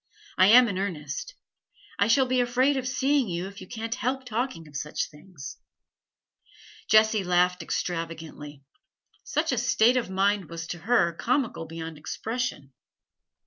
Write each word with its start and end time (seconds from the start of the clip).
I 0.35 0.47
am 0.47 0.67
in 0.67 0.79
earnest; 0.79 1.35
I 1.99 2.07
shall 2.07 2.25
be 2.25 2.41
afraid 2.41 2.75
of 2.75 2.87
seeing 2.87 3.27
you 3.27 3.45
if 3.45 3.61
you 3.61 3.67
can't 3.67 3.93
help 3.93 4.25
talking 4.25 4.67
of 4.67 4.75
such 4.75 5.11
things.' 5.11 5.57
Jessie 6.89 7.23
laughed 7.23 7.61
extravagantly; 7.61 8.63
such 9.23 9.51
a 9.51 9.59
state 9.59 9.97
of 9.97 10.09
mind 10.09 10.45
was 10.49 10.65
to 10.69 10.79
her 10.79 11.13
comical 11.13 11.67
beyond 11.67 11.99
expression. 11.99 12.73